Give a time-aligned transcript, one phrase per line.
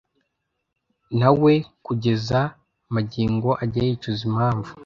[1.19, 1.53] na we
[1.85, 2.39] kugeza
[2.93, 4.71] magingo ajya yicuza impamvu